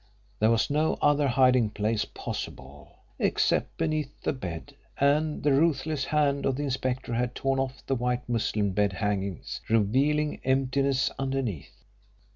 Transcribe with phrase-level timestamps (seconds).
[0.39, 6.43] There was no other hiding place possible, except beneath the bed, and the ruthless hand
[6.43, 11.83] of the inspector had torn off the white muslin bed hangings, revealing emptiness underneath.